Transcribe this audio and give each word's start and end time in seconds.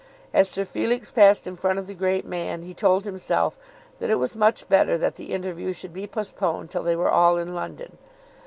As 0.33 0.49
Sir 0.49 0.65
Felix 0.65 1.11
passed 1.11 1.45
in 1.45 1.55
front 1.55 1.77
of 1.77 1.85
the 1.85 1.93
great 1.93 2.25
man 2.25 2.63
he 2.63 2.73
told 2.73 3.05
himself 3.05 3.59
that 3.99 4.09
it 4.09 4.15
was 4.17 4.35
much 4.35 4.67
better 4.67 4.97
that 4.97 5.13
the 5.13 5.31
interview 5.31 5.73
should 5.73 5.93
be 5.93 6.07
postponed 6.07 6.71
till 6.71 6.81
they 6.81 6.95
were 6.95 7.11
all 7.11 7.37
in 7.37 7.53
London. 7.53 7.99